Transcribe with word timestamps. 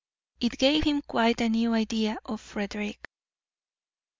It 0.39 0.57
gave 0.57 0.83
him 0.85 1.03
quite 1.03 1.39
a 1.41 1.47
new 1.49 1.75
idea 1.75 2.17
of 2.25 2.41
Frederick. 2.41 3.07